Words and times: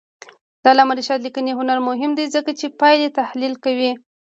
د 0.61 0.63
علامه 0.71 0.93
رشاد 0.99 1.19
لیکنی 1.25 1.51
هنر 1.59 1.79
مهم 1.89 2.11
دی 2.17 2.25
ځکه 2.35 2.51
چې 2.59 2.75
پایلې 2.79 3.15
تحلیل 3.19 3.53
کوي. 3.63 3.91